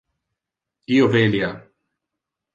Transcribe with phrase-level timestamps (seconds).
[0.95, 1.53] Io velia.